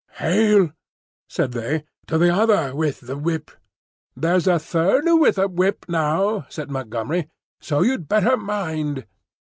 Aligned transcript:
"Hail," 0.13 0.71
said 1.29 1.51
they, 1.51 1.83
"to 2.07 2.17
the 2.17 2.31
Other 2.33 2.75
with 2.75 3.01
the 3.01 3.15
Whip!" 3.15 3.51
"There's 4.17 4.47
a 4.47 4.57
Third 4.57 5.03
with 5.05 5.37
a 5.37 5.47
Whip 5.47 5.85
now," 5.87 6.47
said 6.49 6.71
Montgomery. 6.71 7.29
"So 7.59 7.83
you'd 7.83 8.07
better 8.07 8.35
mind!" 8.35 9.05